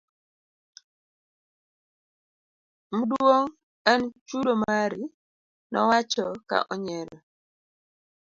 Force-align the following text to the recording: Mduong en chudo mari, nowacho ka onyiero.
Mduong 2.97 3.49
en 3.91 4.01
chudo 4.27 4.51
mari, 4.63 5.03
nowacho 5.71 6.25
ka 6.49 6.57
onyiero. 6.73 7.17